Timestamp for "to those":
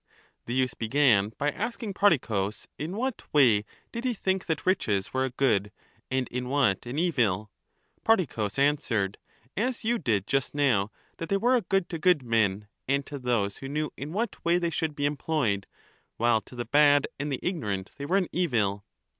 13.05-13.57